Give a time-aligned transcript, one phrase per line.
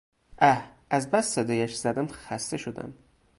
[0.39, 2.93] اه- از بس صدایش زدم خسته شدم!